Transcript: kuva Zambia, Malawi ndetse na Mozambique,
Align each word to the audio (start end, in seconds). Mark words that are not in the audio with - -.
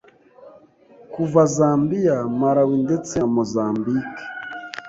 kuva 1.13 1.41
Zambia, 1.55 2.17
Malawi 2.39 2.75
ndetse 2.85 3.13
na 3.21 3.27
Mozambique, 3.35 4.23